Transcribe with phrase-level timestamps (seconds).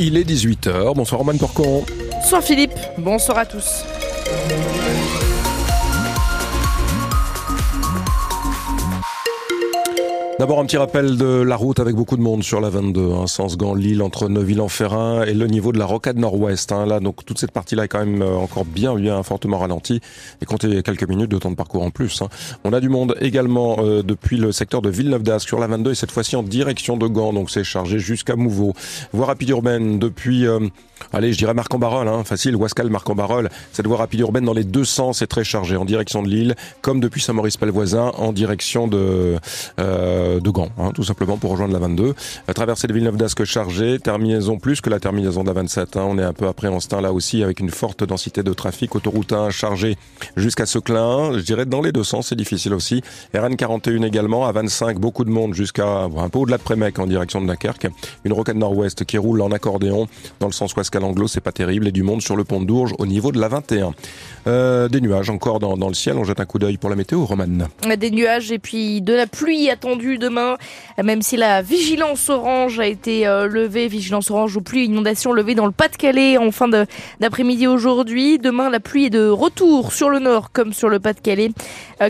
[0.00, 0.94] Il est 18h.
[0.94, 1.84] Bonsoir Roman Porcon.
[2.12, 2.70] Bonsoir Philippe.
[2.98, 3.82] Bonsoir à tous.
[10.38, 13.26] D'abord un petit rappel de la route avec beaucoup de monde sur la 22, hein,
[13.26, 16.70] sens Gand-Lille entre Neuville-en-Ferrin et le niveau de la rocade nord-ouest.
[16.70, 16.86] Hein.
[16.86, 20.00] Là, donc toute cette partie-là est quand même euh, encore bien, bien fortement ralentie
[20.40, 22.22] et comptez quelques minutes de temps de parcours en plus.
[22.22, 22.28] Hein.
[22.62, 25.90] On a du monde également euh, depuis le secteur de Villeneuve d'Ascq sur la 22
[25.90, 28.74] et cette fois-ci en direction de Gand, donc c'est chargé jusqu'à Mouveau.
[29.12, 30.60] Voie rapide urbaine depuis, euh,
[31.12, 33.50] allez, je dirais Marc-en-Barol, hein, facile, Wascal, Marc-en-Barol.
[33.72, 36.54] Cette voie rapide urbaine dans les deux sens est très chargée, en direction de Lille,
[36.80, 39.34] comme depuis Saint-Maurice-Pelvoisin en direction de
[40.40, 42.14] de Gand, hein, tout simplement pour rejoindre la 22.
[42.46, 45.96] La traversée Villeneuve d'Ascq chargée, terminaison plus que la terminaison de la 27.
[45.96, 46.06] Hein.
[46.08, 48.94] on est un peu après en là aussi avec une forte densité de trafic.
[48.94, 49.96] Autoroute 1 chargée
[50.36, 53.02] jusqu'à Seclin, je dirais dans les deux sens, c'est difficile aussi.
[53.34, 57.06] RN 41 également, à 25, beaucoup de monde jusqu'à un peu au-delà de Prémec en
[57.06, 57.88] direction de Dunkerque.
[58.24, 60.06] Une rocade nord-ouest qui roule en accordéon
[60.40, 61.88] dans le sens ouest anglo c'est pas terrible.
[61.88, 63.94] Et du monde sur le pont de au niveau de la 21.
[64.46, 66.16] Euh, des nuages encore dans, dans, le ciel.
[66.16, 67.68] On jette un coup d'œil pour la météo, Romane.
[67.98, 70.56] Des nuages et puis de la pluie attendue demain,
[71.02, 75.54] même si la vigilance orange a été euh, levée, vigilance orange ou pluie inondation levée
[75.54, 76.68] dans le Pas-de-Calais en fin
[77.20, 78.38] d'après-midi aujourd'hui.
[78.38, 81.50] Demain, la pluie est de retour sur le nord comme sur le Pas-de-Calais.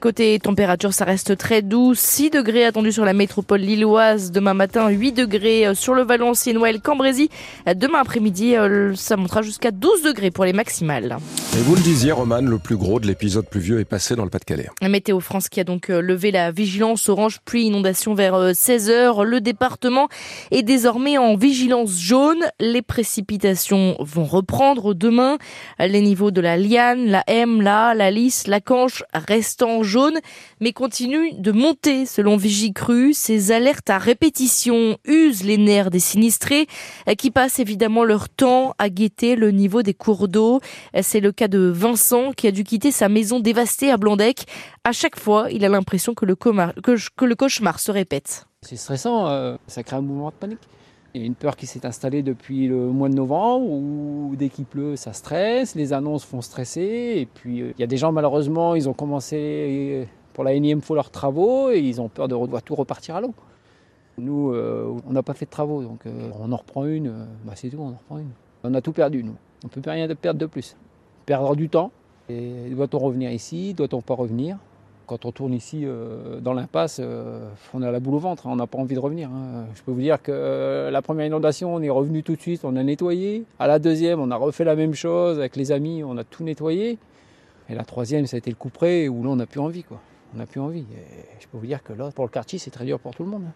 [0.00, 1.94] Côté température, ça reste très doux.
[1.94, 4.30] 6 degrés attendus sur la métropole lilloise.
[4.30, 7.28] Demain matin, 8 degrés euh, sur le Valenciennois et le Cambrésis.
[7.66, 8.54] Demain après-midi,
[8.94, 11.16] ça montera jusqu'à 12 degrés pour les maximales.
[11.56, 14.68] Et vous le disiez, le plus gros de l'épisode pluvieux est passé dans le Pas-de-Calais.
[14.82, 19.20] Météo France qui a donc euh, levé la vigilance orange pluie inondation vers 16h.
[19.20, 20.08] Euh, le département
[20.50, 22.42] est désormais en vigilance jaune.
[22.58, 25.38] Les précipitations vont reprendre demain.
[25.78, 30.18] Les niveaux de la Liane, la M, la la Lys, la Canche restent en jaune,
[30.60, 33.12] mais continuent de monter selon Vigicru.
[33.12, 36.66] Ces alertes à répétition usent les nerfs des sinistrés
[37.08, 40.60] euh, qui passent évidemment leur temps à guetter le niveau des cours d'eau.
[41.02, 44.46] C'est le cas de Vincent qui a dû quitter sa maison dévastée à Blandec.
[44.86, 46.34] À chaque fois, il a l'impression que, le
[47.34, 48.46] cauchemar se répète.
[48.60, 50.58] C'est stressant, euh, ça crée un mouvement de panique.
[51.14, 54.50] Il y a une peur qui s'est installée depuis le mois de novembre où dès
[54.50, 57.14] qu'il pleut, ça stresse, les annonces font stresser.
[57.16, 60.52] Et puis euh, il y a des gens, malheureusement, ils ont commencé euh, pour la
[60.52, 63.32] énième fois leurs travaux et ils ont peur de voir tout repartir à l'eau.
[64.18, 66.04] Nous, on n'a pas fait de travaux, donc
[66.38, 68.30] on en reprend une, bah, c'est tout, on en reprend une.
[68.62, 69.34] On a tout perdu, nous.
[69.64, 70.76] On ne peut plus rien perdre de plus.
[71.26, 71.90] Perdre du temps,
[72.28, 74.58] et doit-on revenir ici Doit-on pas revenir?
[75.06, 78.50] Quand on tourne ici euh, dans l'impasse, euh, on a la boule au ventre, hein,
[78.52, 79.28] on n'a pas envie de revenir.
[79.28, 79.66] Hein.
[79.74, 82.64] Je peux vous dire que euh, la première inondation, on est revenu tout de suite,
[82.64, 83.44] on a nettoyé.
[83.58, 86.44] À la deuxième, on a refait la même chose avec les amis, on a tout
[86.44, 86.98] nettoyé.
[87.68, 89.84] Et la troisième, ça a été le coup où là, on n'a plus envie.
[90.34, 90.84] On n'a plus envie.
[91.38, 93.30] je peux vous dire que là, pour le quartier, c'est très dur pour tout le
[93.30, 93.44] monde.
[93.46, 93.52] Hein.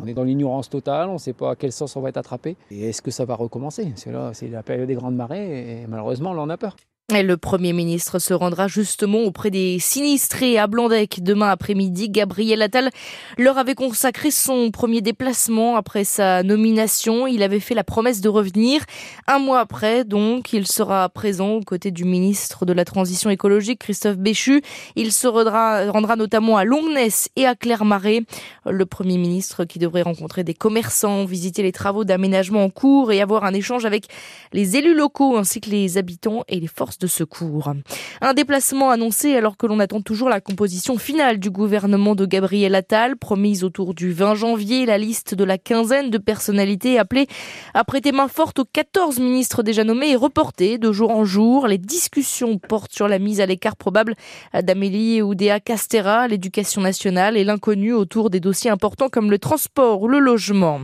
[0.00, 2.18] On est dans l'ignorance totale, on ne sait pas à quel sens on va être
[2.18, 2.56] attrapé.
[2.70, 3.92] Et est-ce que ça va recommencer?
[3.96, 6.76] C'est la période des grandes marées et malheureusement, là, on a peur.
[7.10, 12.10] Le Premier ministre se rendra justement auprès des sinistrés à Blandec demain après-midi.
[12.10, 12.90] Gabriel Attal
[13.38, 17.26] leur avait consacré son premier déplacement après sa nomination.
[17.26, 18.82] Il avait fait la promesse de revenir.
[19.26, 23.78] Un mois après, donc, il sera présent aux côtés du ministre de la Transition écologique,
[23.78, 24.60] Christophe Béchu.
[24.94, 28.24] Il se rendra, notamment à Longness et à Clermarais.
[28.66, 33.22] Le Premier ministre qui devrait rencontrer des commerçants, visiter les travaux d'aménagement en cours et
[33.22, 34.08] avoir un échange avec
[34.52, 37.72] les élus locaux ainsi que les habitants et les forces de secours.
[38.20, 42.74] Un déplacement annoncé alors que l'on attend toujours la composition finale du gouvernement de Gabriel
[42.74, 44.86] Attal, promise autour du 20 janvier.
[44.86, 47.26] La liste de la quinzaine de personnalités appelées
[47.74, 51.66] à prêter main forte aux 14 ministres déjà nommés est reportée de jour en jour.
[51.66, 54.14] Les discussions portent sur la mise à l'écart probable
[54.60, 60.08] d'Amélie Oudéa Castera, l'éducation nationale et l'inconnu autour des dossiers importants comme le transport ou
[60.08, 60.80] le logement.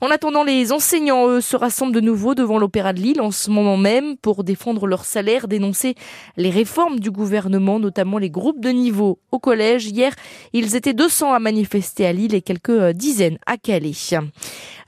[0.00, 3.50] En attendant, les enseignants, eux, se rassemblent de nouveau devant l'Opéra de Lille en ce
[3.50, 5.94] moment même pour défendre leur salaire, dénoncer
[6.36, 9.86] les réformes du gouvernement, notamment les groupes de niveau au collège.
[9.86, 10.12] Hier,
[10.52, 13.92] ils étaient 200 à manifester à Lille et quelques dizaines à Calais.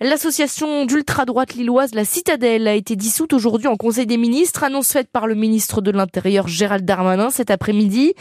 [0.01, 5.09] L'association d'ultra-droite lilloise La Citadelle a été dissoute aujourd'hui en Conseil des ministres, annonce faite
[5.11, 8.15] par le ministre de l'Intérieur Gérald Darmanin cet après-midi.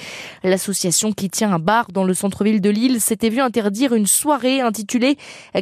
[0.43, 4.61] L'association qui tient un bar dans le centre-ville de Lille s'était vue interdire une soirée
[4.61, 5.17] intitulée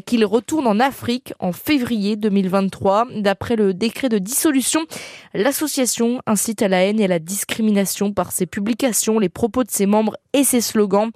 [0.05, 3.07] Qu'il retourne en Afrique en février 2023.
[3.17, 4.85] D'après le décret de dissolution,
[5.33, 9.72] l'association incite à la la haine et la discrimination par ses publications, les propos de
[9.72, 11.10] ses membres et ses slogans.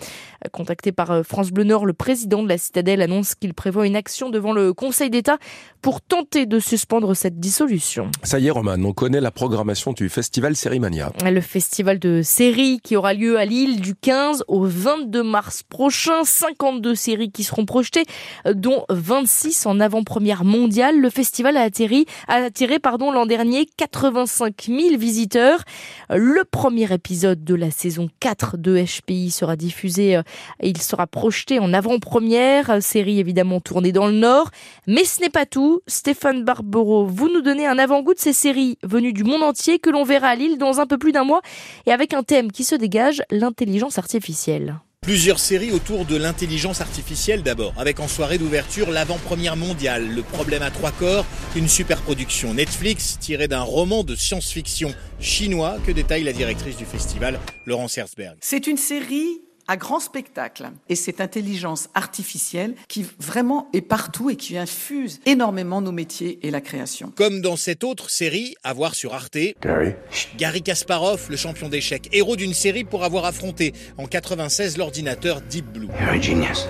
[0.51, 3.97] Contacté par euh, France Bleu Nord, le président de la Citadelle annonce qu'il prévoit une
[3.97, 5.37] action devant le Conseil d'État
[5.81, 8.09] pour tenter de suspendre cette dissolution.
[8.23, 11.11] Ça y est, Roman, on connaît la programmation du festival Sérimania.
[11.25, 16.23] Le festival de séries qui aura lieu à Lille du 15 au 22 mars prochain.
[16.23, 18.05] 52 séries qui seront projetées,
[18.45, 20.99] dont 26 en avant-première mondiale.
[20.99, 25.63] Le festival a attiré, pardon, l'an dernier 85 000 visiteurs.
[26.09, 30.21] Le premier épisode de la saison 4 de HPI sera diffusé euh,
[30.61, 32.81] il sera projeté en avant-première.
[32.81, 34.49] Série évidemment tournée dans le Nord.
[34.87, 35.81] Mais ce n'est pas tout.
[35.87, 39.89] Stéphane Barbero, vous nous donnez un avant-goût de ces séries venues du monde entier que
[39.89, 41.41] l'on verra à Lille dans un peu plus d'un mois
[41.85, 44.79] et avec un thème qui se dégage, l'intelligence artificielle.
[45.01, 50.61] Plusieurs séries autour de l'intelligence artificielle d'abord, avec en soirée d'ouverture l'avant-première mondiale, Le problème
[50.61, 51.25] à trois corps,
[51.55, 56.85] une super production Netflix tirée d'un roman de science-fiction chinois que détaille la directrice du
[56.85, 58.35] festival, Laurence Herzberg.
[58.41, 60.71] C'est une série à grand spectacle.
[60.89, 66.49] Et cette intelligence artificielle qui vraiment est partout et qui infuse énormément nos métiers et
[66.49, 67.13] la création.
[67.15, 69.93] Comme dans cette autre série, à voir sur Arte, Gary,
[70.37, 75.65] Gary Kasparov, le champion d'échecs, héros d'une série pour avoir affronté en 96 l'ordinateur Deep
[75.71, 75.87] Blue.
[76.19, 76.67] genius.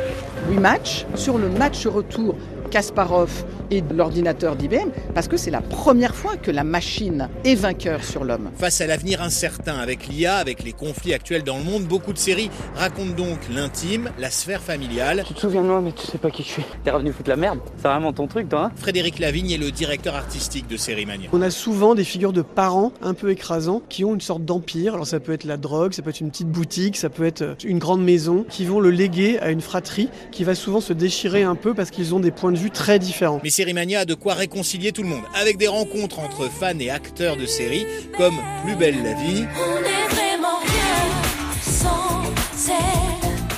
[0.49, 2.35] Rematch sur le match retour
[2.69, 7.55] Kasparov et de l'ordinateur d'IBM, parce que c'est la première fois que la machine est
[7.55, 8.49] vainqueur sur l'homme.
[8.57, 12.17] Face à l'avenir incertain avec l'IA, avec les conflits actuels dans le monde, beaucoup de
[12.17, 15.23] séries racontent donc l'intime, la sphère familiale.
[15.27, 16.65] Tu te souviens de moi, mais tu sais pas qui je suis.
[16.83, 17.59] T'es revenu foutre la merde.
[17.77, 21.29] C'est vraiment ton truc, toi, hein Frédéric Lavigne est le directeur artistique de Série Mania.
[21.33, 24.93] On a souvent des figures de parents un peu écrasants qui ont une sorte d'empire.
[24.93, 27.55] Alors ça peut être la drogue, ça peut être une petite boutique, ça peut être
[27.63, 31.43] une grande maison, qui vont le léguer à une fratrie qui va souvent se déchirer
[31.43, 33.39] un peu parce qu'ils ont des points de vue très différents.
[33.43, 36.89] Mais Sérimania a de quoi réconcilier tout le monde, avec des rencontres entre fans et
[36.89, 37.85] acteurs de séries,
[38.17, 39.45] comme Plus belle la vie.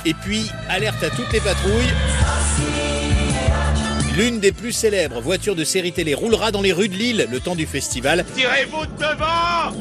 [0.04, 1.92] Et puis, alerte à toutes les patrouilles.
[4.16, 7.40] L'une des plus célèbres voitures de série télé roulera dans les rues de Lille le
[7.40, 8.24] temps du festival.
[8.36, 9.72] Tirez-vous devant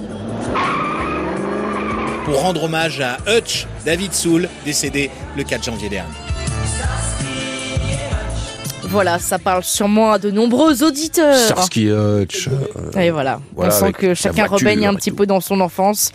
[2.26, 6.31] Pour rendre hommage à Hutch, David Soul, décédé le 4 janvier dernier.
[8.92, 11.38] Voilà, ça parle sûrement à de nombreux auditeurs.
[11.38, 12.50] Starsky Hutch.
[12.50, 16.12] Euh, et voilà, on sent que chacun rebaigne un petit peu dans son enfance.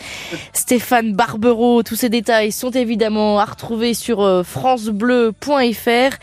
[0.53, 6.17] Stéphane Barbero, tous ces détails sont évidemment à retrouver sur euh, francebleu.fr.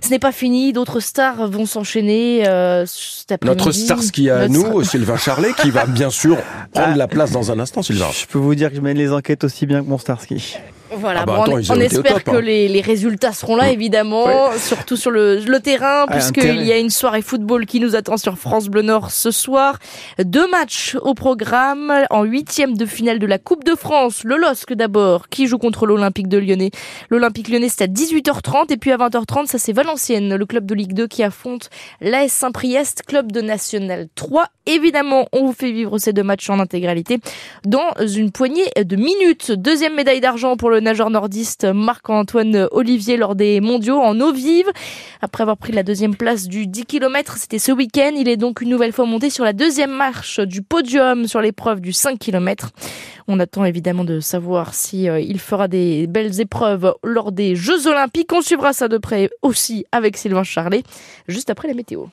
[0.00, 3.58] Ce n'est pas fini, d'autres stars vont s'enchaîner euh, cet après-midi.
[3.58, 6.38] Notre Starsky à nous, Sylvain Charlet, qui va bien sûr
[6.72, 8.06] prendre la place dans un instant, Sylvain.
[8.12, 10.58] Je peux vous dire que je mène les enquêtes aussi bien que mon Starsky.
[10.90, 12.40] Voilà, ah bah on, espère que hein.
[12.40, 16.78] les, les, résultats seront là, évidemment, surtout sur le, le terrain, ah, puisqu'il y a
[16.78, 19.78] une soirée football qui nous attend sur France Bleu Nord ce soir.
[20.18, 24.72] Deux matchs au programme, en huitième de finale de la Coupe de France, le LOSC
[24.72, 26.70] d'abord, qui joue contre l'Olympique de Lyonnais.
[27.10, 30.74] L'Olympique Lyonnais, c'est à 18h30, et puis à 20h30, ça c'est Valenciennes, le club de
[30.74, 31.70] Ligue 2 qui affronte
[32.00, 34.46] l'AS Saint-Priest, club de National 3.
[34.66, 37.18] Évidemment, on vous fait vivre ces deux matchs en intégralité
[37.64, 39.52] dans une poignée de minutes.
[39.52, 44.66] Deuxième médaille d'argent pour le nageur nordiste Marc-Antoine Olivier lors des mondiaux en eau vive.
[45.20, 48.12] Après avoir pris la deuxième place du 10 km, c'était ce week-end.
[48.16, 51.80] Il est donc une nouvelle fois monté sur la deuxième marche du podium sur l'épreuve
[51.80, 52.70] du 5 km.
[53.26, 57.86] On attend évidemment de savoir si euh, il fera des belles épreuves lors des Jeux
[57.86, 58.32] Olympiques.
[58.32, 60.82] On suivra ça de près aussi avec Sylvain Charlet,
[61.26, 62.06] juste après la météo.